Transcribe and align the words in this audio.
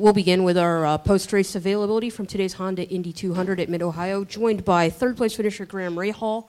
We'll 0.00 0.14
begin 0.14 0.44
with 0.44 0.56
our 0.56 0.86
uh, 0.86 0.96
post-race 0.96 1.54
availability 1.54 2.08
from 2.08 2.24
today's 2.24 2.54
Honda 2.54 2.88
Indy 2.88 3.12
200 3.12 3.60
at 3.60 3.68
Mid-Ohio, 3.68 4.24
joined 4.24 4.64
by 4.64 4.88
third-place 4.88 5.36
finisher 5.36 5.66
Graham 5.66 5.94
Rahal. 5.94 6.48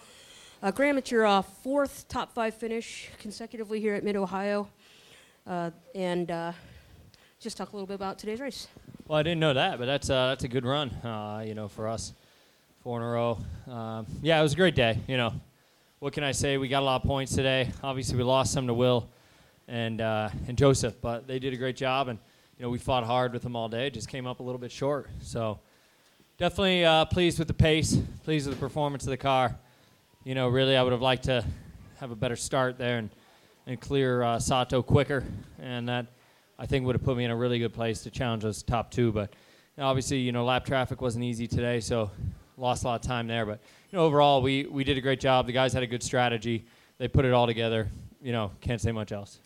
Uh, 0.63 0.71
Graham, 0.71 0.97
it's 0.97 1.11
your 1.11 1.25
uh, 1.25 1.41
fourth 1.41 2.07
top 2.07 2.33
five 2.33 2.53
finish 2.53 3.09
consecutively 3.19 3.81
here 3.81 3.93
at 3.93 4.05
Mid-Ohio. 4.05 4.69
Uh, 5.45 5.71
and 5.93 6.31
uh, 6.31 6.53
just 7.41 7.57
talk 7.57 7.73
a 7.73 7.75
little 7.75 7.85
bit 7.85 7.95
about 7.95 8.17
today's 8.17 8.39
race. 8.39 8.69
Well, 9.05 9.19
I 9.19 9.23
didn't 9.23 9.41
know 9.41 9.53
that, 9.53 9.77
but 9.77 9.85
that's 9.85 10.09
uh, 10.09 10.27
that's 10.27 10.45
a 10.45 10.47
good 10.47 10.63
run, 10.63 10.89
you 11.45 11.53
know, 11.53 11.67
for 11.67 11.89
us, 11.89 12.13
four 12.83 12.99
in 12.99 13.03
a 13.03 13.09
row. 13.09 13.37
Um, 13.67 14.05
yeah, 14.21 14.39
it 14.39 14.43
was 14.43 14.53
a 14.53 14.55
great 14.55 14.75
day. 14.75 14.97
You 15.09 15.17
know, 15.17 15.33
what 15.99 16.13
can 16.13 16.23
I 16.23 16.31
say? 16.31 16.57
We 16.57 16.69
got 16.69 16.83
a 16.83 16.85
lot 16.85 17.01
of 17.01 17.05
points 17.05 17.35
today. 17.35 17.69
Obviously, 17.83 18.15
we 18.15 18.23
lost 18.23 18.53
some 18.53 18.67
to 18.67 18.73
Will 18.73 19.09
and 19.67 19.99
and 19.99 20.57
Josef, 20.57 21.01
but 21.01 21.27
they 21.27 21.37
did 21.37 21.51
a 21.51 21.57
great 21.57 21.75
job, 21.75 22.07
and 22.07 22.17
you 22.61 22.67
know, 22.67 22.69
we 22.69 22.77
fought 22.77 23.03
hard 23.03 23.33
with 23.33 23.41
them 23.41 23.55
all 23.55 23.67
day. 23.67 23.89
Just 23.89 24.07
came 24.07 24.27
up 24.27 24.39
a 24.39 24.43
little 24.43 24.59
bit 24.59 24.71
short. 24.71 25.09
So 25.19 25.59
definitely 26.37 26.85
uh, 26.85 27.05
pleased 27.05 27.39
with 27.39 27.47
the 27.47 27.55
pace, 27.55 27.97
pleased 28.23 28.47
with 28.47 28.55
the 28.55 28.59
performance 28.59 29.03
of 29.03 29.09
the 29.09 29.17
car. 29.17 29.57
You 30.25 30.35
know, 30.35 30.47
really, 30.47 30.77
I 30.77 30.83
would 30.83 30.91
have 30.91 31.01
liked 31.01 31.23
to 31.23 31.43
have 31.99 32.11
a 32.11 32.15
better 32.15 32.35
start 32.35 32.77
there 32.77 32.99
and 32.99 33.09
and 33.65 33.81
clear 33.81 34.21
uh, 34.21 34.37
Sato 34.37 34.83
quicker, 34.83 35.23
and 35.59 35.89
that 35.89 36.05
I 36.59 36.67
think 36.67 36.85
would 36.85 36.93
have 36.93 37.03
put 37.03 37.17
me 37.17 37.25
in 37.25 37.31
a 37.31 37.35
really 37.35 37.57
good 37.57 37.73
place 37.73 38.03
to 38.03 38.11
challenge 38.11 38.43
those 38.43 38.61
top 38.61 38.91
two. 38.91 39.11
But 39.11 39.33
you 39.75 39.81
know, 39.81 39.87
obviously, 39.87 40.19
you 40.19 40.31
know, 40.31 40.45
lap 40.45 40.63
traffic 40.63 41.01
wasn't 41.01 41.23
easy 41.25 41.47
today, 41.47 41.79
so 41.79 42.11
lost 42.57 42.83
a 42.83 42.87
lot 42.89 43.03
of 43.03 43.07
time 43.07 43.25
there. 43.25 43.47
But 43.47 43.59
you 43.89 43.97
know, 43.97 44.05
overall, 44.05 44.39
we 44.39 44.67
we 44.67 44.83
did 44.83 44.99
a 44.99 45.01
great 45.01 45.19
job. 45.19 45.47
The 45.47 45.51
guys 45.51 45.73
had 45.73 45.81
a 45.81 45.87
good 45.87 46.03
strategy. 46.03 46.67
They 46.99 47.07
put 47.07 47.25
it 47.25 47.33
all 47.33 47.47
together. 47.47 47.87
You 48.21 48.33
know, 48.33 48.51
can't 48.61 48.79
say 48.79 48.91
much 48.91 49.11
else. 49.11 49.39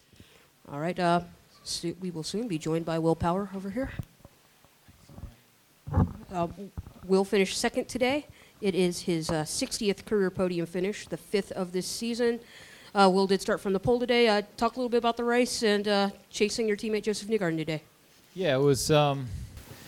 All 0.69 0.81
right, 0.81 0.99
uh, 0.99 1.21
so 1.65 1.93
we 1.99 2.11
will 2.11 2.23
soon 2.23 2.47
be 2.47 2.57
joined 2.57 2.85
by 2.85 2.99
Will 2.99 3.15
Power 3.15 3.49
over 3.55 3.71
here. 3.71 3.91
Uh, 6.31 6.47
Will 7.07 7.25
finished 7.25 7.57
second 7.57 7.87
today. 7.87 8.27
It 8.61 8.75
is 8.75 9.01
his 9.01 9.29
uh, 9.29 9.43
60th 9.43 10.05
career 10.05 10.29
podium 10.29 10.67
finish, 10.67 11.07
the 11.07 11.17
fifth 11.17 11.51
of 11.51 11.71
this 11.71 11.87
season. 11.87 12.39
Uh, 12.93 13.09
Will 13.11 13.27
did 13.27 13.41
start 13.41 13.59
from 13.59 13.73
the 13.73 13.79
pole 13.79 13.99
today. 13.99 14.27
Uh, 14.27 14.43
talk 14.57 14.75
a 14.75 14.79
little 14.79 14.89
bit 14.89 14.97
about 14.97 15.17
the 15.17 15.23
race 15.23 15.63
and 15.63 15.87
uh, 15.87 16.09
chasing 16.29 16.67
your 16.67 16.77
teammate 16.77 17.03
Josef 17.03 17.27
Newgarden 17.27 17.57
today. 17.57 17.81
Yeah, 18.35 18.55
it 18.55 18.61
was. 18.61 18.91
Um, 18.91 19.27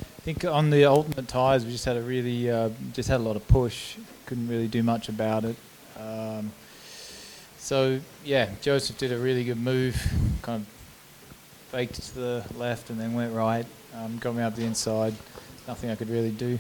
I 0.02 0.22
think 0.22 0.46
on 0.46 0.72
the 0.72 0.86
ultimate 0.86 1.28
tires, 1.28 1.64
we 1.64 1.72
just 1.72 1.86
had 1.86 1.96
a 1.96 2.02
really, 2.02 2.50
uh, 2.50 2.70
just 2.94 3.08
had 3.08 3.20
a 3.20 3.24
lot 3.24 3.36
of 3.36 3.48
push. 3.48 3.98
Couldn't 4.26 4.48
really 4.48 4.68
do 4.68 4.84
much 4.84 5.10
about 5.10 5.46
it. 5.46 5.56
Um, 5.98 6.52
so 7.60 8.00
yeah, 8.26 8.50
Josef 8.62 8.98
did 8.98 9.12
a 9.12 9.18
really 9.18 9.44
good 9.44 9.60
move. 9.60 9.96
Kind 10.42 10.64
of 10.64 10.77
faked 11.70 11.96
to 11.96 12.16
the 12.16 12.46
left 12.56 12.90
and 12.90 13.00
then 13.00 13.14
went 13.14 13.34
right. 13.34 13.66
Um, 13.96 14.18
got 14.18 14.36
me 14.36 14.44
up 14.44 14.56
the 14.56 14.66
inside. 14.66 15.14
Nothing 15.68 15.90
I 15.90 15.96
could 15.96 16.10
really 16.10 16.32
do. 16.32 16.60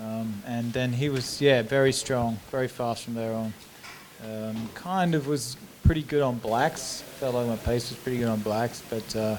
Um, 0.00 0.42
and 0.46 0.72
then 0.72 0.92
he 0.92 1.08
was 1.08 1.40
yeah 1.40 1.62
very 1.62 1.92
strong, 1.92 2.38
very 2.50 2.68
fast 2.68 3.04
from 3.04 3.14
there 3.14 3.32
on. 3.34 3.52
Um, 4.24 4.68
kind 4.74 5.14
of 5.14 5.26
was 5.26 5.56
pretty 5.84 6.02
good 6.02 6.22
on 6.22 6.38
blacks. 6.38 7.02
Felt 7.18 7.34
like 7.34 7.46
my 7.46 7.56
pace 7.56 7.90
was 7.90 7.98
pretty 7.98 8.18
good 8.18 8.28
on 8.28 8.40
blacks, 8.40 8.82
but 8.88 9.16
uh, 9.16 9.36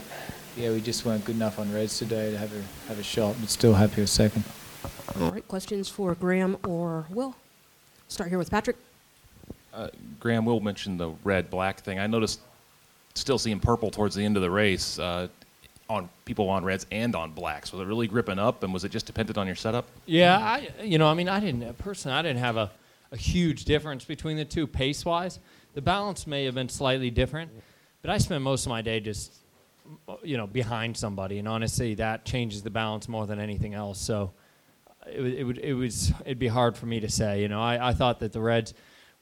yeah, 0.56 0.72
we 0.72 0.82
just 0.82 1.06
weren't 1.06 1.26
good 1.26 1.36
enough 1.36 1.60
on 1.60 1.74
reds 1.74 1.98
today 1.98 2.32
to 2.32 2.38
have 2.38 2.52
a 2.54 2.88
have 2.88 3.00
a 3.00 3.04
shot. 3.04 3.36
But 3.40 3.50
still 3.50 3.74
happy 3.74 4.02
with 4.02 4.10
second. 4.10 4.44
All 5.20 5.32
right, 5.32 5.48
questions 5.48 5.90
for 5.90 6.16
Graham 6.16 6.58
or 6.68 7.06
Will? 7.10 7.36
Start 8.08 8.30
here 8.30 8.38
with 8.38 8.52
Patrick. 8.52 8.78
Uh, 9.74 9.88
Graham 10.20 10.46
will 10.46 10.60
mention 10.60 10.98
the 10.98 11.12
red 11.24 11.50
black 11.50 11.80
thing. 11.80 12.00
I 12.00 12.08
noticed 12.08 12.40
still 13.16 13.38
seeing 13.38 13.60
purple 13.60 13.92
towards 13.92 14.16
the 14.16 14.24
end 14.24 14.36
of 14.38 14.44
the 14.44 14.52
race 14.52 15.00
uh, 15.00 15.28
on 15.90 16.10
people 16.26 16.50
on 16.50 16.64
reds 16.64 16.86
and 16.92 17.16
on 17.16 17.32
blacks. 17.32 17.72
Was 17.72 17.82
it 17.82 17.86
really 17.86 18.08
gripping 18.08 18.40
up, 18.40 18.64
and 18.64 18.74
was 18.74 18.84
it 18.84 18.90
just 18.90 19.06
dependent 19.06 19.38
on 19.38 19.48
your 19.48 19.56
setup? 19.56 19.86
Yeah, 20.06 20.38
I 20.38 20.70
you 20.84 20.98
know, 20.98 21.08
I 21.08 21.14
mean, 21.14 21.30
I 21.30 21.40
didn't 21.40 21.78
personally, 21.78 22.18
I 22.18 22.22
didn't 22.22 22.40
have 22.40 22.58
a, 22.58 22.72
a 23.12 23.18
huge 23.18 23.66
difference 23.66 24.06
between 24.06 24.38
the 24.38 24.46
two 24.46 24.68
pace 24.68 25.06
wise. 25.06 25.40
The 25.74 25.82
balance 25.82 26.28
may 26.28 26.46
have 26.46 26.56
been 26.56 26.70
slightly 26.70 27.10
different, 27.10 27.52
but 28.02 28.12
I 28.12 28.18
spent 28.18 28.44
most 28.44 28.66
of 28.66 28.70
my 28.70 28.82
day 28.82 29.00
just 29.00 29.34
you 30.24 30.38
know 30.38 30.48
behind 30.48 30.98
somebody, 30.98 31.40
and 31.40 31.48
honestly, 31.48 31.96
that 31.96 32.26
changes 32.26 32.64
the 32.64 32.70
balance 32.70 33.08
more 33.08 33.28
than 33.28 33.40
anything 33.40 33.74
else. 33.74 34.00
So 34.00 34.32
it, 35.06 35.22
it 35.22 35.44
would 35.44 35.58
it 35.60 35.74
was 35.74 36.12
it'd 36.26 36.40
be 36.40 36.48
hard 36.48 36.78
for 36.78 36.86
me 36.86 37.00
to 37.02 37.10
say. 37.10 37.42
You 37.42 37.50
know, 37.50 37.62
I, 37.62 37.90
I 37.90 37.94
thought 37.94 38.20
that 38.20 38.34
the 38.34 38.42
Reds 38.42 38.74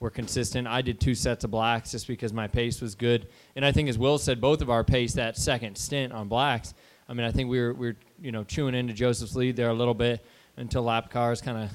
were 0.01 0.09
consistent. 0.09 0.67
I 0.67 0.81
did 0.81 0.99
two 0.99 1.15
sets 1.15 1.45
of 1.45 1.51
blacks 1.51 1.91
just 1.91 2.07
because 2.07 2.33
my 2.33 2.47
pace 2.47 2.81
was 2.81 2.95
good, 2.95 3.29
and 3.55 3.63
I 3.63 3.71
think 3.71 3.87
as 3.87 3.97
Will 3.97 4.17
said, 4.17 4.41
both 4.41 4.61
of 4.61 4.69
our 4.69 4.83
pace 4.83 5.13
that 5.13 5.37
second 5.37 5.77
stint 5.77 6.11
on 6.11 6.27
blacks. 6.27 6.73
I 7.07 7.13
mean, 7.13 7.25
I 7.25 7.31
think 7.31 7.49
we 7.49 7.61
were 7.61 7.73
we 7.73 7.87
were 7.87 7.95
you 8.21 8.33
know 8.33 8.43
chewing 8.43 8.75
into 8.75 8.91
Josef's 8.91 9.37
lead 9.37 9.55
there 9.55 9.69
a 9.69 9.73
little 9.73 9.93
bit 9.93 10.25
until 10.57 10.83
lap 10.83 11.09
cars 11.09 11.39
kind 11.39 11.57
of 11.57 11.69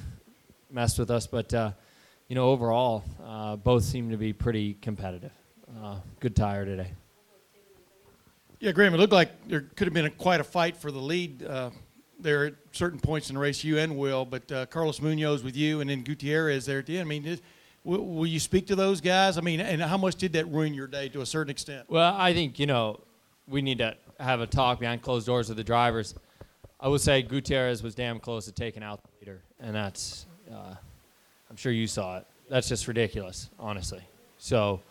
messed 0.69 0.99
with 0.99 1.09
us, 1.09 1.25
but. 1.25 1.51
Uh, 1.51 1.71
you 2.27 2.35
know, 2.35 2.49
overall, 2.49 3.03
uh, 3.25 3.55
both 3.55 3.83
seem 3.83 4.09
to 4.09 4.17
be 4.17 4.33
pretty 4.33 4.73
competitive. 4.81 5.31
Uh, 5.81 5.97
good 6.19 6.35
tire 6.35 6.65
today. 6.65 6.91
Yeah, 8.59 8.71
Graham, 8.71 8.93
it 8.93 8.97
looked 8.97 9.13
like 9.13 9.47
there 9.47 9.61
could 9.61 9.87
have 9.87 9.93
been 9.93 10.05
a, 10.05 10.09
quite 10.09 10.41
a 10.41 10.43
fight 10.43 10.75
for 10.75 10.91
the 10.91 10.99
lead 10.99 11.43
uh, 11.43 11.69
there 12.19 12.47
at 12.47 12.53
certain 12.71 12.99
points 12.99 13.29
in 13.29 13.35
the 13.35 13.39
race, 13.39 13.63
you 13.63 13.77
and 13.77 13.97
Will, 13.97 14.25
but 14.25 14.51
uh, 14.51 14.65
Carlos 14.65 14.99
Munoz 14.99 15.43
with 15.43 15.55
you 15.55 15.79
and 15.79 15.89
then 15.89 16.01
Gutierrez 16.01 16.65
there 16.65 16.79
at 16.79 16.85
the 16.87 16.97
end. 16.97 17.07
I 17.07 17.09
mean, 17.09 17.23
did, 17.23 17.41
will, 17.83 18.05
will 18.05 18.27
you 18.27 18.39
speak 18.39 18.67
to 18.67 18.75
those 18.75 19.01
guys? 19.01 19.37
I 19.37 19.41
mean, 19.41 19.59
and 19.59 19.81
how 19.81 19.97
much 19.97 20.15
did 20.15 20.33
that 20.33 20.45
ruin 20.47 20.73
your 20.73 20.87
day 20.87 21.09
to 21.09 21.21
a 21.21 21.25
certain 21.25 21.51
extent? 21.51 21.89
Well, 21.89 22.15
I 22.15 22.33
think, 22.33 22.59
you 22.59 22.65
know, 22.65 22.99
we 23.47 23.61
need 23.61 23.77
to 23.79 23.95
have 24.19 24.41
a 24.41 24.47
talk 24.47 24.79
behind 24.79 25.01
closed 25.01 25.25
doors 25.25 25.47
with 25.47 25.57
the 25.57 25.63
drivers. 25.63 26.15
I 26.79 26.87
would 26.87 27.01
say 27.01 27.21
Gutierrez 27.21 27.81
was 27.81 27.95
damn 27.95 28.19
close 28.19 28.45
to 28.45 28.51
taking 28.51 28.83
out 28.83 29.01
the 29.01 29.09
leader, 29.19 29.41
and 29.59 29.75
that's, 29.75 30.25
uh, 30.51 30.75
I'm 31.49 31.55
sure 31.55 31.71
you 31.71 31.87
saw 31.87 32.17
it. 32.17 32.27
That's 32.49 32.67
just 32.69 32.87
ridiculous, 32.87 33.49
honestly. 33.59 34.01
So, 34.37 34.81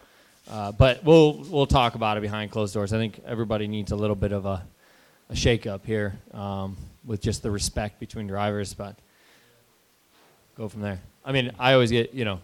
uh, 0.51 0.73
but 0.73 1.03
we'll 1.05 1.45
we'll 1.51 1.67
talk 1.67 1.95
about 1.95 2.17
it 2.17 2.21
behind 2.21 2.51
closed 2.51 2.75
doors. 2.75 2.93
I 2.93 2.99
think 2.99 3.21
everybody 3.25 3.67
needs 3.67 3.93
a 3.93 3.97
little 3.97 4.17
bit 4.17 4.33
of 4.33 4.47
a, 4.47 4.63
a 5.29 5.37
shake 5.37 5.67
up 5.67 5.87
here 5.87 6.19
um, 6.33 6.77
with 7.05 7.21
just 7.21 7.43
the 7.43 7.51
respect 7.51 7.99
between 7.99 8.27
drivers, 8.27 8.75
but 8.75 8.97
go 10.57 10.69
from 10.69 10.83
there. 10.83 11.01
I 11.25 11.33
mean, 11.33 11.53
I 11.59 11.73
always 11.73 11.91
get 11.91 12.13
you 12.15 12.25
know 12.25 12.41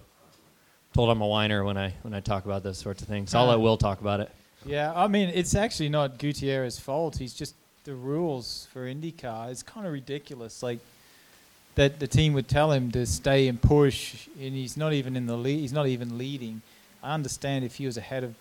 told 0.93 1.11
I'm 1.11 1.21
a 1.21 1.27
whiner 1.27 1.65
when 1.65 1.77
I 1.77 1.95
when 2.03 2.15
I 2.15 2.21
talk 2.21 2.45
about 2.45 2.63
those 2.63 2.79
sorts 2.79 3.03
of 3.03 3.09
things. 3.09 3.31
So 3.31 3.39
I'll 3.39 3.47
let 3.47 3.61
Will 3.61 3.77
talk 3.77 4.01
about 4.01 4.21
it. 4.21 4.31
Yeah, 4.65 4.93
I 4.95 5.09
mean, 5.09 5.31
it's 5.35 5.55
actually 5.55 5.89
not 5.89 6.19
Gutierrez's 6.19 6.79
fault. 6.79 7.17
He's 7.17 7.35
just 7.35 7.55
the 7.85 7.95
rules 7.95 8.69
for 8.73 8.87
IndyCar. 8.87 9.51
It's 9.51 9.63
kind 9.63 9.87
of 9.87 9.93
ridiculous. 9.93 10.63
Like 10.63 10.79
that, 11.75 11.99
the 11.99 12.07
team 12.07 12.33
would 12.35 12.49
tell 12.49 12.71
him 12.71 12.91
to 12.93 13.07
stay 13.07 13.49
and 13.49 13.61
push, 13.61 14.29
and 14.41 14.55
he's 14.55 14.77
not 14.77 14.93
even 14.93 15.17
in 15.17 15.27
the 15.27 15.37
lead. 15.37 15.59
He's 15.59 15.73
not 15.73 15.87
even 15.87 16.17
leading. 16.19 16.63
I 17.03 17.15
understand 17.15 17.65
if 17.65 17.77
he 17.77 17.87
was 17.87 17.97
ahead 17.97 18.25
of 18.25 18.35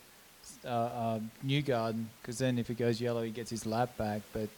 uh, 0.63 0.67
uh, 0.67 1.19
Newgarden, 1.45 2.05
because 2.21 2.37
then 2.37 2.59
if 2.59 2.69
it 2.69 2.77
goes 2.77 3.01
yellow, 3.01 3.23
he 3.23 3.31
gets 3.31 3.49
his 3.49 3.65
lap 3.65 3.97
back. 3.97 4.21
But 4.33 4.49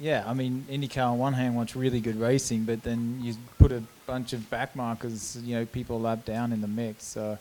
yeah, 0.00 0.24
I 0.26 0.34
mean, 0.34 0.66
IndyCar 0.70 1.12
on 1.12 1.18
one 1.18 1.32
hand 1.32 1.56
wants 1.56 1.74
really 1.76 2.00
good 2.00 2.20
racing, 2.20 2.64
but 2.64 2.82
then 2.82 3.18
you 3.22 3.34
put 3.58 3.72
a 3.72 3.82
bunch 4.06 4.32
of 4.32 4.48
back 4.50 4.74
markers, 4.76 5.36
you 5.42 5.56
know, 5.56 5.66
people 5.66 6.00
lap 6.00 6.24
down 6.24 6.52
in 6.52 6.60
the 6.60 6.68
mix. 6.68 7.04
So 7.04 7.38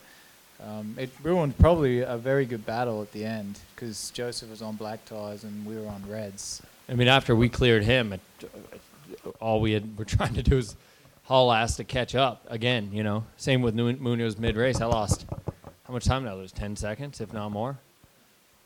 um, 0.64 0.96
it 0.98 1.10
ruined 1.24 1.58
probably 1.58 2.02
a 2.02 2.18
very 2.18 2.46
good 2.46 2.66
battle 2.66 3.02
at 3.02 3.12
the 3.12 3.24
end 3.24 3.60
because 3.76 4.10
Josef 4.12 4.50
was 4.50 4.62
on 4.62 4.76
black 4.76 5.06
tires 5.06 5.44
and 5.44 5.66
we 5.66 5.76
were 5.76 5.88
on 5.88 6.04
reds. 6.10 6.62
I 6.90 6.96
mean, 6.96 7.08
after 7.08 7.36
we 7.36 7.50
cleared 7.50 7.84
him, 7.84 8.14
it, 8.14 8.22
all 9.40 9.62
we 9.62 9.74
had, 9.74 9.98
were 10.00 10.06
trying 10.06 10.34
to 10.34 10.44
do 10.44 10.56
was 10.56 10.76
haul 11.24 11.52
ass 11.52 11.76
to 11.78 11.84
catch 11.84 12.16
up 12.16 12.46
again. 12.48 12.90
You 12.92 13.04
know, 13.04 13.26
same 13.38 13.62
with 13.62 13.76
Munoz 13.76 14.38
mid 14.38 14.56
race. 14.56 14.82
I 14.82 14.86
lost 14.86 15.26
how 15.88 15.94
much 15.94 16.06
time 16.06 16.24
did 16.24 16.32
I 16.32 16.36
lose? 16.36 16.52
Ten 16.52 16.76
seconds, 16.76 17.22
if 17.22 17.32
not 17.34 17.52
more. 17.52 17.78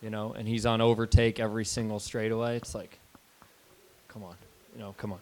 You 0.01 0.09
know, 0.09 0.33
and 0.33 0.47
he's 0.47 0.65
on 0.65 0.81
overtake 0.81 1.39
every 1.39 1.65
single 1.65 1.99
straightaway. 1.99 2.57
It's 2.57 2.73
like, 2.73 2.97
come 4.11 4.23
on, 4.23 4.35
you 4.73 4.79
know, 4.81 4.93
come 4.97 5.13
on. 5.13 5.19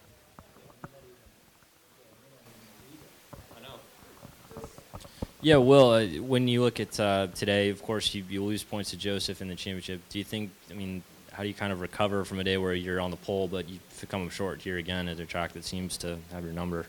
Yeah, 5.42 5.56
Will, 5.56 5.90
uh, 5.92 6.06
when 6.20 6.48
you 6.48 6.60
look 6.60 6.80
at 6.80 7.00
uh, 7.00 7.28
today, 7.34 7.70
of 7.70 7.82
course, 7.82 8.14
you, 8.14 8.22
you 8.28 8.44
lose 8.44 8.62
points 8.62 8.90
to 8.90 8.98
Josef 8.98 9.40
in 9.40 9.48
the 9.48 9.54
championship. 9.54 10.02
Do 10.10 10.18
you 10.18 10.24
think, 10.24 10.50
I 10.70 10.74
mean, 10.74 11.02
how 11.32 11.42
do 11.42 11.48
you 11.48 11.54
kind 11.54 11.72
of 11.72 11.80
recover 11.80 12.26
from 12.26 12.40
a 12.40 12.44
day 12.44 12.58
where 12.58 12.74
you're 12.74 13.00
on 13.00 13.10
the 13.10 13.16
pole, 13.16 13.48
but 13.48 13.66
you 13.66 13.78
come 14.10 14.26
up 14.26 14.32
short 14.32 14.60
here 14.60 14.76
again 14.76 15.08
at 15.08 15.18
a 15.18 15.24
track 15.24 15.54
that 15.54 15.64
seems 15.64 15.96
to 15.98 16.18
have 16.30 16.44
your 16.44 16.52
number? 16.52 16.84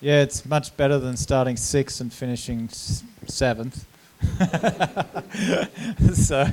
Yeah, 0.00 0.20
it's 0.22 0.44
much 0.44 0.76
better 0.76 0.98
than 0.98 1.16
starting 1.16 1.56
sixth 1.56 2.00
and 2.00 2.12
finishing 2.12 2.64
s- 2.64 3.04
seventh. 3.28 3.84
so, 6.14 6.48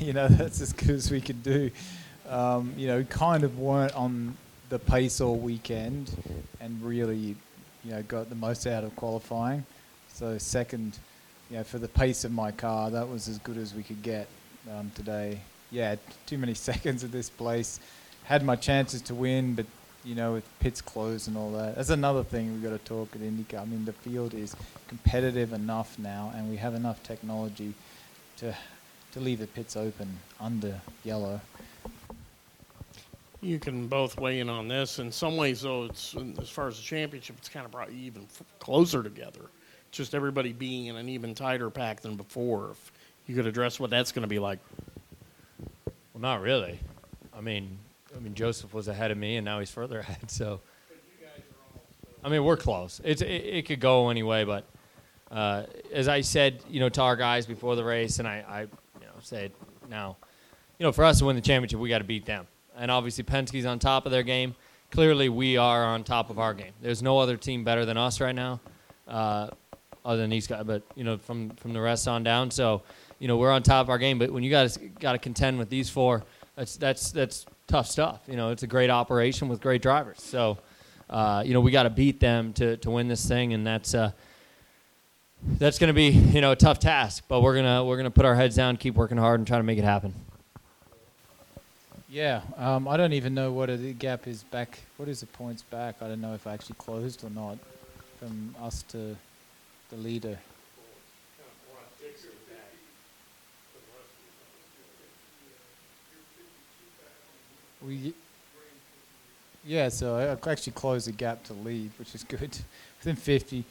you 0.00 0.12
know, 0.14 0.26
that's 0.26 0.60
as 0.60 0.72
good 0.72 0.90
as 0.90 1.12
we 1.12 1.20
could 1.20 1.44
do. 1.44 1.70
Um, 2.28 2.74
you 2.76 2.86
know, 2.86 3.04
kind 3.04 3.44
of 3.44 3.58
weren't 3.58 3.94
on 3.94 4.36
the 4.68 4.78
pace 4.78 5.20
all 5.20 5.36
weekend 5.36 6.10
and 6.60 6.82
really, 6.82 7.36
you 7.84 7.90
know, 7.90 8.02
got 8.02 8.28
the 8.28 8.34
most 8.34 8.66
out 8.66 8.84
of 8.84 8.94
qualifying. 8.96 9.64
So, 10.12 10.38
second, 10.38 10.98
you 11.50 11.58
know, 11.58 11.64
for 11.64 11.78
the 11.78 11.88
pace 11.88 12.24
of 12.24 12.32
my 12.32 12.50
car, 12.50 12.90
that 12.90 13.08
was 13.08 13.28
as 13.28 13.38
good 13.38 13.56
as 13.56 13.74
we 13.74 13.82
could 13.82 14.02
get 14.02 14.26
um, 14.72 14.90
today. 14.94 15.38
Yeah, 15.70 15.96
too 16.26 16.38
many 16.38 16.54
seconds 16.70 17.04
at 17.04 17.12
this 17.12 17.30
place. 17.30 17.80
had 18.24 18.44
my 18.44 18.56
chances 18.56 19.02
to 19.02 19.14
win, 19.14 19.54
but 19.54 19.66
you 20.04 20.14
know, 20.14 20.34
with 20.34 20.44
pits 20.60 20.80
closed 20.80 21.26
and 21.26 21.36
all 21.36 21.50
that. 21.50 21.74
That's 21.74 21.90
another 21.90 22.22
thing 22.22 22.52
we've 22.52 22.62
got 22.62 22.70
to 22.70 22.84
talk 22.84 23.08
at 23.14 23.20
IndyCar. 23.20 23.60
I 23.60 23.64
mean, 23.64 23.84
the 23.84 23.92
field 23.92 24.34
is 24.34 24.54
competitive 24.86 25.52
enough 25.52 25.98
now, 25.98 26.32
and 26.36 26.48
we 26.48 26.56
have 26.56 26.74
enough 26.74 27.02
technology 27.02 27.74
to 28.38 28.54
to 29.12 29.20
leave 29.20 29.38
the 29.38 29.46
pits 29.46 29.76
open 29.76 30.18
under 30.38 30.80
yellow. 31.02 31.40
You 33.46 33.60
can 33.60 33.86
both 33.86 34.18
weigh 34.18 34.40
in 34.40 34.48
on 34.48 34.66
this. 34.66 34.98
In 34.98 35.12
some 35.12 35.36
ways, 35.36 35.60
though, 35.60 35.84
it's 35.84 36.16
as 36.40 36.48
far 36.48 36.66
as 36.66 36.78
the 36.78 36.82
championship, 36.82 37.36
it's 37.38 37.48
kind 37.48 37.64
of 37.64 37.70
brought 37.70 37.92
you 37.92 38.00
even 38.00 38.22
f- 38.22 38.42
closer 38.58 39.04
together. 39.04 39.42
Just 39.92 40.16
everybody 40.16 40.52
being 40.52 40.86
in 40.86 40.96
an 40.96 41.08
even 41.08 41.32
tighter 41.32 41.70
pack 41.70 42.00
than 42.00 42.16
before. 42.16 42.70
If 42.72 42.92
you 43.28 43.36
could 43.36 43.46
address 43.46 43.78
what 43.78 43.88
that's 43.88 44.10
going 44.10 44.24
to 44.24 44.28
be 44.28 44.40
like. 44.40 44.58
Well, 46.12 46.20
not 46.20 46.40
really. 46.40 46.80
I 47.36 47.40
mean, 47.40 47.78
I 48.16 48.18
mean 48.18 48.34
Josef 48.34 48.74
was 48.74 48.88
ahead 48.88 49.12
of 49.12 49.16
me, 49.16 49.36
and 49.36 49.44
now 49.44 49.60
he's 49.60 49.70
further 49.70 50.00
ahead. 50.00 50.28
So, 50.28 50.60
I 52.24 52.28
mean, 52.28 52.42
we're 52.42 52.56
close. 52.56 53.00
It's 53.04 53.22
it, 53.22 53.26
it 53.28 53.66
could 53.66 53.78
go 53.78 54.08
any 54.08 54.24
way, 54.24 54.42
but 54.42 54.64
uh, 55.30 55.62
as 55.92 56.08
I 56.08 56.22
said, 56.22 56.64
you 56.68 56.80
know, 56.80 56.88
to 56.88 57.00
our 57.00 57.14
guys 57.14 57.46
before 57.46 57.76
the 57.76 57.84
race, 57.84 58.18
and 58.18 58.26
I, 58.26 58.44
I 58.48 58.60
you 58.62 59.06
know, 59.06 59.12
say 59.22 59.44
it 59.44 59.54
now, 59.88 60.16
you 60.80 60.84
know, 60.84 60.90
for 60.90 61.04
us 61.04 61.20
to 61.20 61.26
win 61.26 61.36
the 61.36 61.42
championship, 61.42 61.78
we 61.78 61.88
got 61.88 61.98
to 61.98 62.04
beat 62.04 62.26
them. 62.26 62.48
And 62.76 62.90
obviously, 62.90 63.24
Penske's 63.24 63.64
on 63.64 63.78
top 63.78 64.06
of 64.06 64.12
their 64.12 64.22
game. 64.22 64.54
Clearly, 64.90 65.28
we 65.28 65.56
are 65.56 65.84
on 65.84 66.04
top 66.04 66.30
of 66.30 66.38
our 66.38 66.54
game. 66.54 66.72
There's 66.80 67.02
no 67.02 67.18
other 67.18 67.36
team 67.36 67.64
better 67.64 67.84
than 67.84 67.96
us 67.96 68.20
right 68.20 68.34
now, 68.34 68.60
uh, 69.08 69.48
other 70.04 70.20
than 70.20 70.30
these 70.30 70.46
guys. 70.46 70.64
But 70.64 70.82
you 70.94 71.04
know, 71.04 71.18
from 71.18 71.50
from 71.50 71.72
the 71.72 71.80
rest 71.80 72.06
on 72.06 72.22
down, 72.22 72.50
so 72.50 72.82
you 73.18 73.28
know, 73.28 73.36
we're 73.36 73.50
on 73.50 73.62
top 73.62 73.86
of 73.86 73.90
our 73.90 73.98
game. 73.98 74.18
But 74.18 74.30
when 74.30 74.42
you 74.42 74.50
guys 74.50 74.76
got 75.00 75.12
to 75.12 75.18
contend 75.18 75.58
with 75.58 75.70
these 75.70 75.90
four, 75.90 76.22
that's 76.54 76.76
that's 76.76 77.10
that's 77.10 77.46
tough 77.66 77.86
stuff. 77.86 78.20
You 78.28 78.36
know, 78.36 78.50
it's 78.50 78.62
a 78.62 78.66
great 78.66 78.90
operation 78.90 79.48
with 79.48 79.60
great 79.60 79.82
drivers. 79.82 80.22
So, 80.22 80.58
uh, 81.10 81.42
you 81.44 81.54
know, 81.54 81.60
we 81.60 81.70
got 81.70 81.84
to 81.84 81.90
beat 81.90 82.20
them 82.20 82.52
to 82.54 82.76
to 82.78 82.90
win 82.90 83.08
this 83.08 83.26
thing, 83.26 83.52
and 83.52 83.66
that's. 83.66 83.94
Uh, 83.94 84.12
that's 85.58 85.78
going 85.78 85.88
to 85.88 85.94
be, 85.94 86.08
you 86.08 86.40
know, 86.40 86.52
a 86.52 86.56
tough 86.56 86.78
task, 86.78 87.24
but 87.28 87.40
we're 87.40 87.54
gonna 87.54 87.84
we're 87.84 87.98
gonna 87.98 88.10
put 88.10 88.24
our 88.24 88.34
heads 88.34 88.56
down, 88.56 88.76
keep 88.76 88.94
working 88.94 89.18
hard, 89.18 89.38
and 89.38 89.46
try 89.46 89.58
to 89.58 89.62
make 89.62 89.78
it 89.78 89.84
happen. 89.84 90.14
Yeah, 92.08 92.42
um, 92.56 92.86
I 92.86 92.96
don't 92.96 93.12
even 93.14 93.34
know 93.34 93.50
what 93.50 93.68
the 93.68 93.92
gap 93.92 94.28
is 94.28 94.44
back. 94.44 94.78
What 94.96 95.08
is 95.08 95.20
the 95.20 95.26
points 95.26 95.62
back? 95.62 95.96
I 96.00 96.06
don't 96.06 96.20
know 96.20 96.34
if 96.34 96.46
I 96.46 96.54
actually 96.54 96.76
closed 96.78 97.24
or 97.24 97.30
not 97.30 97.58
from 98.20 98.54
us 98.62 98.82
to 98.90 99.16
the 99.90 99.96
leader. 99.96 100.38
We, 107.84 108.14
yeah, 109.64 109.88
so 109.88 110.16
I 110.16 110.50
actually 110.50 110.72
closed 110.74 111.08
the 111.08 111.12
gap 111.12 111.42
to 111.44 111.54
lead, 111.54 111.90
which 111.98 112.14
is 112.14 112.22
good. 112.22 112.56
Within 113.00 113.16
50. 113.16 113.58
I 113.58 113.62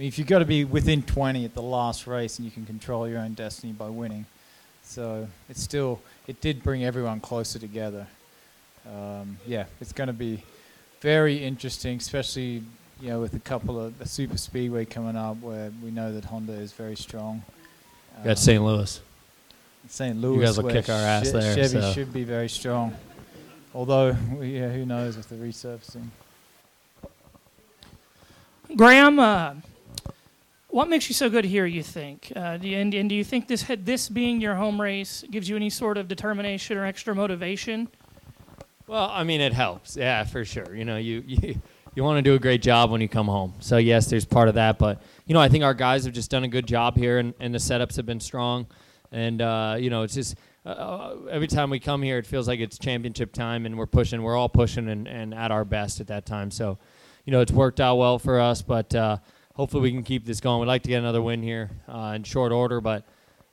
mean, 0.00 0.08
if 0.08 0.18
you've 0.18 0.26
got 0.26 0.38
to 0.38 0.46
be 0.46 0.64
within 0.64 1.02
20 1.02 1.44
at 1.44 1.52
the 1.52 1.62
last 1.62 2.06
race 2.06 2.38
and 2.38 2.46
you 2.46 2.50
can 2.50 2.64
control 2.64 3.06
your 3.06 3.18
own 3.18 3.34
destiny 3.34 3.72
by 3.74 3.88
winning. 3.88 4.24
So 4.92 5.26
it's 5.48 5.62
still, 5.62 6.00
it 6.26 6.42
did 6.42 6.62
bring 6.62 6.84
everyone 6.84 7.20
closer 7.20 7.58
together. 7.58 8.06
Um, 8.86 9.38
yeah, 9.46 9.64
it's 9.80 9.92
going 9.92 10.08
to 10.08 10.12
be 10.12 10.44
very 11.00 11.42
interesting, 11.42 11.96
especially 11.96 12.62
you 13.00 13.08
know 13.08 13.20
with 13.20 13.32
a 13.32 13.38
couple 13.38 13.80
of 13.80 13.98
a 14.02 14.06
super 14.06 14.36
speedway 14.36 14.84
coming 14.84 15.16
up 15.16 15.40
where 15.40 15.72
we 15.82 15.90
know 15.90 16.12
that 16.12 16.26
Honda 16.26 16.52
is 16.52 16.72
very 16.72 16.96
strong. 16.96 17.42
Um, 18.18 18.24
That's 18.24 18.42
St. 18.42 18.62
Louis. 18.62 19.00
St. 19.88 20.20
Louis. 20.20 20.36
You 20.36 20.44
guys 20.44 20.60
will 20.60 20.70
kick 20.70 20.90
our 20.90 20.94
ass 20.94 21.32
Che- 21.32 21.40
there, 21.40 21.54
Chevy 21.54 21.80
so. 21.80 21.92
should 21.92 22.12
be 22.12 22.24
very 22.24 22.50
strong. 22.50 22.94
Although, 23.74 24.08
yeah, 24.42 24.68
who 24.68 24.84
knows 24.84 25.16
with 25.16 25.30
the 25.30 25.36
resurfacing. 25.36 26.08
Graham, 28.76 29.18
uh, 29.18 29.54
what 30.72 30.88
makes 30.88 31.08
you 31.08 31.14
so 31.14 31.28
good 31.28 31.44
here? 31.44 31.66
You 31.66 31.82
think, 31.82 32.32
uh, 32.34 32.58
and, 32.62 32.94
and 32.94 33.08
do 33.08 33.14
you 33.14 33.24
think 33.24 33.46
this 33.46 33.64
this 33.78 34.08
being 34.08 34.40
your 34.40 34.54
home 34.54 34.80
race 34.80 35.22
gives 35.30 35.48
you 35.48 35.54
any 35.54 35.68
sort 35.68 35.98
of 35.98 36.08
determination 36.08 36.78
or 36.78 36.86
extra 36.86 37.14
motivation? 37.14 37.88
Well, 38.86 39.10
I 39.12 39.22
mean, 39.22 39.42
it 39.42 39.52
helps. 39.52 39.96
Yeah, 39.96 40.24
for 40.24 40.44
sure. 40.46 40.74
You 40.74 40.86
know, 40.86 40.96
you 40.96 41.22
you, 41.26 41.60
you 41.94 42.02
want 42.02 42.16
to 42.16 42.22
do 42.22 42.34
a 42.34 42.38
great 42.38 42.62
job 42.62 42.90
when 42.90 43.02
you 43.02 43.08
come 43.08 43.26
home. 43.26 43.52
So 43.60 43.76
yes, 43.76 44.06
there's 44.06 44.24
part 44.24 44.48
of 44.48 44.54
that, 44.54 44.78
but 44.78 45.02
you 45.26 45.34
know, 45.34 45.40
I 45.40 45.48
think 45.50 45.62
our 45.62 45.74
guys 45.74 46.04
have 46.06 46.14
just 46.14 46.30
done 46.30 46.44
a 46.44 46.48
good 46.48 46.66
job 46.66 46.96
here, 46.96 47.18
and, 47.18 47.34
and 47.38 47.54
the 47.54 47.58
setups 47.58 47.96
have 47.96 48.06
been 48.06 48.20
strong, 48.20 48.66
and 49.12 49.40
uh, 49.40 49.76
you 49.78 49.90
know, 49.90 50.02
it's 50.02 50.14
just. 50.14 50.36
Uh, 50.64 51.16
every 51.28 51.48
time 51.48 51.70
we 51.70 51.80
come 51.80 52.02
here, 52.02 52.18
it 52.18 52.24
feels 52.24 52.46
like 52.46 52.60
it's 52.60 52.78
championship 52.78 53.32
time, 53.32 53.66
and 53.66 53.76
we're 53.76 53.84
pushing. 53.84 54.22
We're 54.22 54.36
all 54.36 54.48
pushing 54.48 54.88
and, 54.88 55.08
and 55.08 55.34
at 55.34 55.50
our 55.50 55.64
best 55.64 56.00
at 56.00 56.06
that 56.06 56.24
time. 56.24 56.52
So, 56.52 56.78
you 57.24 57.32
know, 57.32 57.40
it's 57.40 57.50
worked 57.50 57.80
out 57.80 57.96
well 57.96 58.20
for 58.20 58.38
us. 58.38 58.62
But 58.62 58.94
uh, 58.94 59.16
hopefully, 59.54 59.82
we 59.82 59.92
can 59.92 60.02
keep 60.02 60.24
this 60.24 60.40
going. 60.40 60.60
We'd 60.60 60.66
like 60.66 60.82
to 60.82 60.88
get 60.88 60.98
another 60.98 61.22
win 61.22 61.42
here 61.42 61.70
uh, 61.88 62.12
in 62.16 62.24
short 62.24 62.52
order. 62.52 62.80
But 62.80 63.04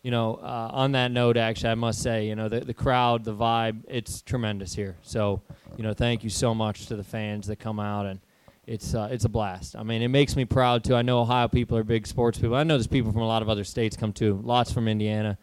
you 0.04 0.12
know, 0.12 0.36
uh, 0.36 0.70
on 0.72 0.94
that 0.94 1.12
note, 1.12 1.36
actually, 1.36 1.72
I 1.72 1.76
must 1.76 2.02
say, 2.02 2.28
you 2.28 2.36
know, 2.36 2.48
the, 2.48 2.62
the 2.62 2.74
crowd, 2.74 3.26
the 3.26 3.36
vibe, 3.36 3.84
it's 3.88 4.22
tremendous 4.22 4.74
here. 4.74 4.96
So, 5.02 5.42
you 5.76 5.84
know, 5.84 5.94
thank 5.94 6.24
you 6.24 6.30
so 6.30 6.56
much 6.56 6.86
to 6.86 6.96
the 6.96 7.04
fans 7.04 7.48
that 7.48 7.58
come 7.58 7.80
out, 7.80 8.06
and 8.06 8.20
it's 8.66 8.94
uh, 8.94 9.10
it's 9.12 9.26
a 9.26 9.30
blast. 9.30 9.76
I 9.76 9.84
mean, 9.84 10.02
it 10.02 10.08
makes 10.08 10.36
me 10.36 10.46
proud 10.46 10.84
too. 10.84 10.96
I 10.96 11.02
know 11.02 11.20
Ohio 11.20 11.48
people 11.48 11.78
are 11.78 11.84
big 11.84 12.08
sports 12.08 12.40
people. 12.40 12.56
I 12.56 12.64
know 12.64 12.76
there's 12.76 12.88
people 12.88 13.12
from 13.12 13.22
a 13.22 13.28
lot 13.28 13.42
of 13.42 13.50
other 13.50 13.64
states 13.64 13.98
come 13.98 14.14
too. 14.14 14.40
Lots 14.44 14.72
from 14.72 14.88
Indiana 14.88 15.38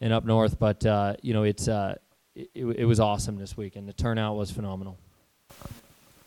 and 0.00 0.12
up 0.12 0.24
north, 0.24 0.58
but 0.58 0.84
uh, 0.84 1.14
you 1.22 1.32
know, 1.32 1.44
it's 1.44 1.66
uh, 1.66 1.94
it, 2.34 2.50
it 2.54 2.84
was 2.84 3.00
awesome 3.00 3.36
this 3.36 3.56
week, 3.56 3.76
and 3.76 3.88
the 3.88 3.92
turnout 3.92 4.36
was 4.36 4.50
phenomenal. 4.50 4.98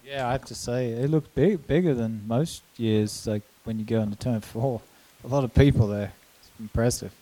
Yeah, 0.06 0.27
I 0.27 0.31
have 0.33 0.45
to 0.45 0.56
say, 0.56 0.92
it 0.92 1.09
looked 1.09 1.33
big, 1.36 1.65
bigger 1.68 1.94
than 1.94 2.27
most 2.27 2.63
years. 2.77 3.27
Like 3.27 3.44
when 3.63 3.80
you 3.80 3.86
go 3.86 4.01
into 4.01 4.18
turn 4.18 4.42
four, 4.42 4.81
a 5.24 5.27
lot 5.27 5.44
of 5.44 5.53
people 5.53 5.88
there. 5.88 6.12
It's 6.39 6.50
impressive. 6.59 7.13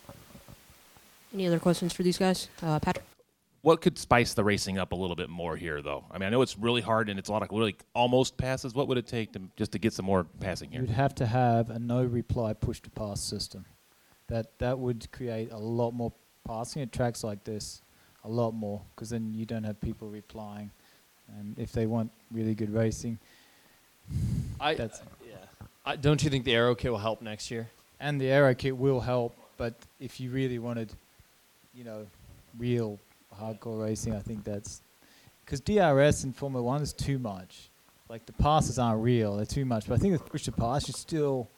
Any 1.34 1.48
other 1.48 1.60
questions 1.60 1.94
for 1.94 2.04
these 2.04 2.18
guys? 2.18 2.48
Uh, 2.62 2.80
Patrick? 2.80 3.06
What 3.62 3.82
could 3.82 4.00
spice 4.00 4.34
the 4.34 4.44
racing 4.44 4.78
up 4.78 4.94
a 4.94 4.96
little 4.96 5.18
bit 5.18 5.30
more 5.30 5.58
here, 5.58 5.82
though? 5.82 6.06
I 6.10 6.18
mean, 6.18 6.28
I 6.28 6.30
know 6.30 6.42
it's 6.42 6.58
really 6.58 6.82
hard 6.82 7.10
and 7.10 7.20
it's 7.20 7.28
a 7.28 7.32
lot 7.34 7.44
of 7.44 7.50
really 7.52 7.76
almost 7.94 8.38
passes. 8.38 8.74
What 8.74 8.88
would 8.88 8.98
it 8.98 9.06
take 9.06 9.34
to 9.34 9.42
just 9.58 9.74
to 9.74 9.80
get 9.80 9.92
some 9.92 10.06
more 10.06 10.24
passing 10.40 10.72
here? 10.72 10.82
You'd 10.82 10.90
have 10.92 11.14
to 11.16 11.26
have 11.26 11.70
a 11.70 11.78
no 11.78 12.04
reply 12.04 12.54
push 12.54 12.80
to 12.82 12.90
pass 12.90 13.20
system. 13.22 13.66
That 14.28 14.58
that 14.60 14.80
would 14.80 15.12
create 15.12 15.52
a 15.52 15.58
lot 15.58 15.92
more 15.92 16.14
passing 16.48 16.82
at 16.82 16.94
tracks 16.94 17.24
like 17.24 17.44
this, 17.44 17.82
a 18.24 18.30
lot 18.30 18.52
more, 18.52 18.82
because 18.96 19.10
then 19.10 19.34
you 19.34 19.46
don't 19.46 19.66
have 19.66 19.82
people 19.82 20.08
replying, 20.08 20.72
and 21.38 21.58
if 21.58 21.72
they 21.72 21.86
want 21.86 22.12
really 22.32 22.56
good 22.56 22.74
racing, 22.74 23.20
I, 24.60 24.76
That's- 24.76 25.02
yeah. 25.28 25.36
I, 25.86 25.96
don't 25.96 26.24
you 26.24 26.30
think 26.30 26.46
the 26.46 26.54
Aero 26.56 26.76
Kit 26.76 26.92
will 26.92 27.00
help 27.00 27.22
next 27.22 27.52
year? 27.52 27.70
and 28.00 28.20
the 28.20 28.28
aero 28.32 28.54
kit 28.56 28.78
will 28.78 29.00
help. 29.00 29.36
But 29.58 29.74
if 30.00 30.20
you 30.20 30.32
really 30.32 30.60
wanted, 30.60 30.94
you 31.74 31.84
know, 31.84 32.08
real 32.58 33.00
hardcore 33.40 33.84
racing, 33.84 34.16
I 34.16 34.20
think 34.20 34.44
that's 34.44 34.82
because 35.46 35.60
DRS 35.60 36.24
in 36.24 36.34
Formula 36.34 36.64
One 36.64 36.82
is 36.82 36.94
too 36.94 37.20
much. 37.20 37.70
Like 38.08 38.26
the 38.26 38.34
passes 38.34 38.80
aren't 38.80 39.04
real; 39.04 39.36
they're 39.36 39.46
too 39.46 39.66
much. 39.66 39.88
But 39.88 39.96
I 39.96 39.98
think 39.98 40.14
with 40.14 40.26
push 40.26 40.44
to 40.44 40.52
pass, 40.52 40.88
you 40.88 40.94
still 40.94 41.50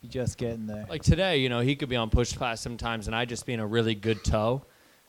be 0.00 0.08
just 0.08 0.38
getting 0.38 0.66
there. 0.66 0.86
Like 0.88 1.02
today, 1.02 1.38
you 1.38 1.48
know, 1.48 1.60
he 1.60 1.74
could 1.76 1.88
be 1.88 1.96
on 1.96 2.10
push 2.10 2.36
pass 2.36 2.60
sometimes, 2.60 3.08
and 3.08 3.16
I 3.16 3.24
just 3.24 3.44
be 3.44 3.52
in 3.52 3.60
a 3.60 3.66
really 3.66 3.94
good 3.94 4.24
tow 4.24 4.62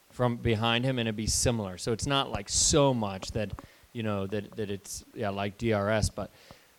from 0.09 0.37
behind 0.37 0.83
him, 0.83 0.97
and 0.97 1.07
it'd 1.07 1.15
be 1.15 1.27
similar. 1.27 1.77
So 1.77 1.93
it's 1.93 2.07
not 2.07 2.31
like 2.31 2.49
so 2.49 2.93
much 2.93 3.31
that, 3.31 3.51
you 3.97 4.03
know, 4.03 4.27
that 4.27 4.55
that 4.55 4.69
it's 4.69 5.03
yeah 5.15 5.29
like 5.29 5.57
DRS, 5.57 6.09
but. 6.09 6.31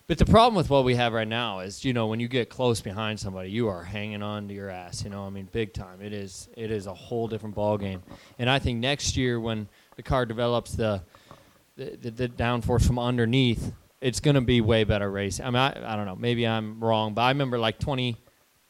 But 0.07 0.17
the 0.17 0.25
problem 0.25 0.55
with 0.55 0.71
what 0.71 0.85
we 0.85 0.95
have 0.95 1.13
right 1.13 1.27
now 1.27 1.59
is, 1.59 1.85
you 1.85 1.93
know, 1.93 2.07
when 2.07 2.19
you 2.19 2.27
get 2.27 2.49
close 2.49 2.81
behind 2.81 3.19
somebody, 3.19 3.51
you 3.51 3.67
are 3.67 3.83
hanging 3.83 4.23
on 4.23 4.47
to 4.47 4.55
your 4.55 4.67
ass. 4.71 5.03
You 5.03 5.11
know, 5.11 5.23
I 5.23 5.29
mean, 5.29 5.47
big 5.51 5.71
time. 5.71 6.01
It 6.01 6.13
is, 6.13 6.49
it 6.57 6.71
is 6.71 6.87
a 6.87 6.93
whole 6.95 7.27
different 7.27 7.53
ball 7.53 7.77
game. 7.77 8.01
And 8.39 8.49
I 8.49 8.57
think 8.57 8.79
next 8.79 9.15
year, 9.15 9.39
when 9.39 9.69
the 9.97 10.01
car 10.01 10.25
develops 10.25 10.71
the, 10.71 11.03
the, 11.75 11.95
the, 12.01 12.09
the 12.09 12.27
downforce 12.27 12.87
from 12.87 12.97
underneath, 12.97 13.71
it's 14.01 14.19
going 14.19 14.33
to 14.33 14.41
be 14.41 14.61
way 14.61 14.83
better 14.83 15.11
race. 15.11 15.39
I 15.39 15.45
mean, 15.45 15.57
I, 15.57 15.93
I 15.93 15.95
don't 15.95 16.07
know. 16.07 16.15
Maybe 16.15 16.47
I'm 16.47 16.83
wrong, 16.83 17.13
but 17.13 17.21
I 17.21 17.29
remember 17.29 17.59
like 17.59 17.77
20, 17.77 18.17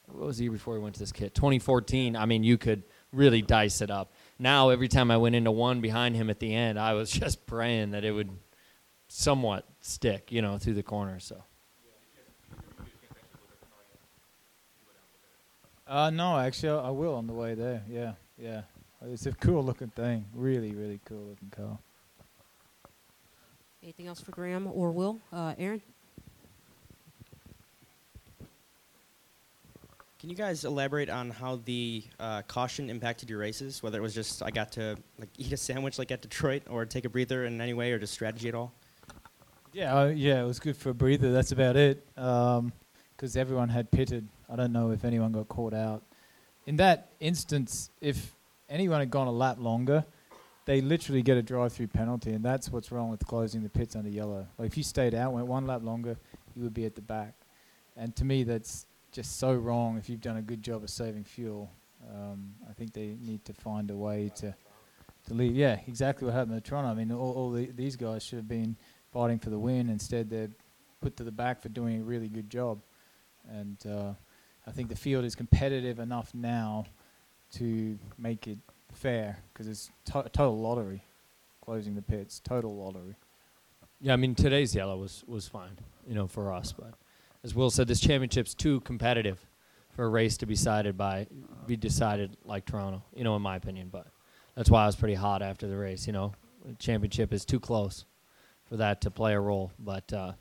what 0.07 0.27
was 0.27 0.39
the 0.39 0.43
year 0.43 0.51
before 0.51 0.73
we 0.73 0.81
went 0.81 0.95
to 0.95 0.99
this 0.99 1.13
kit? 1.13 1.33
2014. 1.35 2.17
I 2.17 2.25
mean, 2.25 2.43
you 2.43 2.57
could 2.57 2.83
really 3.13 3.41
dice 3.41 3.79
it 3.79 3.91
up. 3.91 4.11
Now, 4.39 4.69
every 4.69 4.87
time 4.87 5.11
I 5.11 5.17
went 5.17 5.35
into 5.35 5.51
one 5.51 5.81
behind 5.81 6.15
him 6.15 6.29
at 6.29 6.39
the 6.39 6.55
end, 6.55 6.79
I 6.79 6.93
was 6.93 7.11
just 7.23 7.45
praying 7.45 7.91
that 7.91 8.05
it 8.05 8.11
would 8.11 8.31
somewhat 9.09 9.65
stick, 9.81 10.31
you 10.31 10.41
know, 10.41 10.57
through 10.57 10.75
the 10.75 10.83
corner. 10.83 11.19
So 11.19 11.43
Uh, 15.89 16.11
no, 16.11 16.37
actually, 16.37 16.69
I 16.69 16.87
I 16.87 16.89
will 16.91 17.15
on 17.15 17.25
the 17.25 17.33
way 17.33 17.55
there. 17.55 17.83
Yeah, 17.89 18.13
yeah. 18.37 18.61
It's 19.01 19.25
a 19.25 19.31
cool 19.31 19.63
looking 19.63 19.87
thing. 19.87 20.25
Really, 20.35 20.75
really 20.75 20.99
cool 21.03 21.29
looking 21.29 21.49
car. 21.49 21.79
Anything 23.81 24.05
else 24.05 24.21
for 24.21 24.29
Graham 24.29 24.67
or 24.67 24.91
Will? 24.91 25.19
Uh, 25.33 25.55
Aaron? 25.57 25.81
Can 30.29 30.37
you 30.37 30.43
guys 30.43 30.63
elaborate 30.63 31.09
on 31.09 31.31
how 31.31 31.55
the 31.65 32.03
uh, 32.19 32.43
caution 32.43 32.91
impacted 32.91 33.31
your 33.31 33.39
races? 33.39 33.81
Whether 33.81 33.97
it 33.97 34.01
was 34.01 34.13
just 34.13 34.43
I 34.43 34.51
got 34.51 34.71
to 34.73 34.95
like 35.17 35.29
eat 35.39 35.51
a 35.53 35.57
sandwich 35.57 35.97
like 35.97 36.11
at 36.11 36.21
Detroit, 36.21 36.61
or 36.69 36.85
take 36.85 37.05
a 37.05 37.09
breather 37.09 37.45
in 37.45 37.59
any 37.59 37.73
way, 37.73 37.91
or 37.93 37.97
just 37.97 38.13
strategy 38.13 38.47
at 38.47 38.53
all? 38.53 38.71
Yeah, 39.73 40.01
uh, 40.01 40.05
yeah, 40.09 40.39
it 40.39 40.45
was 40.45 40.59
good 40.59 40.77
for 40.77 40.91
a 40.91 40.93
breather. 40.93 41.31
That's 41.31 41.51
about 41.51 41.75
it. 41.77 42.05
Because 42.13 43.35
everyone 43.35 43.69
had 43.69 43.89
pitted. 43.89 44.27
I 44.47 44.55
don't 44.55 44.71
know 44.71 44.91
if 44.91 45.03
anyone 45.03 45.31
got 45.31 45.47
caught 45.47 45.73
out. 45.73 46.03
In 46.67 46.75
that 46.75 47.09
instance, 47.19 47.89
if 47.99 48.35
anyone 48.69 48.99
had 48.99 49.09
gone 49.09 49.25
a 49.25 49.31
lap 49.31 49.57
longer, 49.59 50.05
they 50.65 50.79
literally 50.79 51.23
get 51.23 51.37
a 51.37 51.41
drive-through 51.41 51.87
penalty, 51.87 52.33
and 52.33 52.45
that's 52.45 52.69
what's 52.69 52.91
wrong 52.91 53.09
with 53.09 53.25
closing 53.25 53.63
the 53.63 53.69
pits 53.69 53.95
under 53.95 54.11
yellow. 54.11 54.45
Like 54.59 54.67
if 54.67 54.77
you 54.77 54.83
stayed 54.83 55.15
out, 55.15 55.33
went 55.33 55.47
one 55.47 55.65
lap 55.65 55.81
longer, 55.81 56.17
you 56.55 56.61
would 56.61 56.75
be 56.75 56.85
at 56.85 56.93
the 56.93 57.01
back. 57.01 57.33
And 57.97 58.15
to 58.17 58.23
me, 58.23 58.43
that's 58.43 58.85
just 59.11 59.37
so 59.39 59.53
wrong. 59.53 59.97
If 59.97 60.09
you've 60.09 60.21
done 60.21 60.37
a 60.37 60.41
good 60.41 60.61
job 60.61 60.83
of 60.83 60.89
saving 60.89 61.23
fuel, 61.23 61.71
um, 62.13 62.53
I 62.69 62.73
think 62.73 62.93
they 62.93 63.17
need 63.21 63.45
to 63.45 63.53
find 63.53 63.89
a 63.91 63.95
way 63.95 64.31
to 64.37 64.55
to 65.27 65.33
leave. 65.33 65.55
Yeah, 65.55 65.79
exactly 65.87 66.25
what 66.25 66.33
happened 66.33 66.55
at 66.57 66.63
Toronto. 66.63 66.89
I 66.89 66.93
mean, 66.93 67.11
all, 67.11 67.33
all 67.33 67.51
the, 67.51 67.67
these 67.67 67.95
guys 67.95 68.23
should 68.23 68.37
have 68.37 68.47
been 68.47 68.77
fighting 69.11 69.39
for 69.39 69.49
the 69.49 69.59
win. 69.59 69.89
Instead, 69.89 70.29
they're 70.29 70.49
put 71.01 71.17
to 71.17 71.23
the 71.23 71.31
back 71.31 71.61
for 71.61 71.69
doing 71.69 72.01
a 72.01 72.03
really 72.03 72.27
good 72.29 72.49
job. 72.49 72.81
And 73.49 73.77
uh, 73.85 74.13
I 74.67 74.71
think 74.71 74.89
the 74.89 74.95
field 74.95 75.25
is 75.25 75.35
competitive 75.35 75.99
enough 75.99 76.33
now 76.33 76.85
to 77.53 77.97
make 78.17 78.47
it 78.47 78.59
fair 78.93 79.39
because 79.53 79.67
it's 79.67 79.89
to- 80.05 80.29
total 80.31 80.59
lottery. 80.59 81.03
Closing 81.63 81.93
the 81.93 82.01
pits, 82.01 82.39
total 82.39 82.75
lottery. 82.75 83.15
Yeah, 84.01 84.13
I 84.13 84.15
mean 84.15 84.33
today's 84.33 84.73
yellow 84.73 84.97
was 84.97 85.23
was 85.27 85.47
fine, 85.47 85.77
you 86.07 86.15
know, 86.15 86.25
for 86.25 86.51
us. 86.51 86.71
But 86.71 86.93
as 87.43 87.55
Will 87.55 87.69
said, 87.69 87.87
this 87.87 87.99
championship's 87.99 88.53
too 88.53 88.81
competitive 88.81 89.39
for 89.95 90.05
a 90.05 90.09
race 90.09 90.37
to 90.37 90.45
be 90.45 90.53
decided 90.53 90.97
by 90.97 91.27
be 91.65 91.75
decided 91.75 92.37
like 92.43 92.65
Toronto, 92.65 93.03
you 93.13 93.23
know, 93.23 93.35
in 93.35 93.41
my 93.41 93.55
opinion. 93.55 93.89
But 93.91 94.07
that's 94.55 94.69
why 94.69 94.83
I 94.83 94.85
was 94.85 94.95
pretty 94.95 95.15
hot 95.15 95.41
after 95.41 95.67
the 95.67 95.77
race. 95.77 96.07
You 96.07 96.13
know, 96.13 96.33
the 96.65 96.73
championship 96.75 97.33
is 97.33 97.45
too 97.45 97.59
close 97.59 98.05
for 98.65 98.77
that 98.77 99.01
to 99.01 99.11
play 99.11 99.33
a 99.33 99.39
role. 99.39 99.71
But 99.79 100.11
uh, 100.13 100.33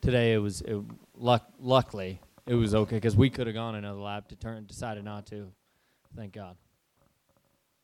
today 0.00 0.34
it 0.34 0.38
was 0.38 0.60
it, 0.62 0.78
luck. 1.16 1.46
Luckily, 1.58 2.20
it 2.46 2.54
was 2.54 2.74
okay 2.74 2.96
because 2.96 3.16
we 3.16 3.30
could 3.30 3.46
have 3.46 3.54
gone 3.54 3.74
another 3.74 4.00
lap 4.00 4.28
to 4.28 4.36
turn 4.36 4.66
decided 4.66 5.04
not 5.04 5.26
to. 5.26 5.50
Thank 6.16 6.32
God. 6.32 6.56